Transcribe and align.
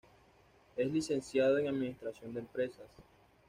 Es 0.77 0.91
Licenciado 0.91 1.59
en 1.59 1.67
administración 1.67 2.33
de 2.33 2.39
empresas. 2.39 2.87